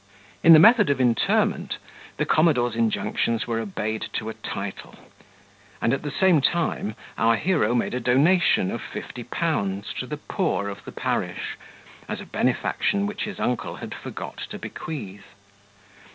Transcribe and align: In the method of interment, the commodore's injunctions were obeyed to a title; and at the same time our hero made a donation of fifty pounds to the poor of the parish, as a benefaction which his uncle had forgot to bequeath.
In 0.41 0.53
the 0.53 0.57
method 0.57 0.89
of 0.89 0.99
interment, 0.99 1.77
the 2.17 2.25
commodore's 2.25 2.73
injunctions 2.75 3.45
were 3.45 3.59
obeyed 3.59 4.07
to 4.13 4.29
a 4.29 4.33
title; 4.33 4.95
and 5.79 5.93
at 5.93 6.01
the 6.01 6.09
same 6.09 6.41
time 6.41 6.95
our 7.19 7.35
hero 7.35 7.75
made 7.75 7.93
a 7.93 7.99
donation 7.99 8.71
of 8.71 8.81
fifty 8.81 9.23
pounds 9.23 9.93
to 9.99 10.07
the 10.07 10.17
poor 10.17 10.69
of 10.69 10.83
the 10.85 10.91
parish, 10.91 11.55
as 12.09 12.19
a 12.19 12.25
benefaction 12.25 13.05
which 13.05 13.25
his 13.25 13.39
uncle 13.39 13.75
had 13.75 13.93
forgot 13.93 14.37
to 14.49 14.57
bequeath. 14.57 15.35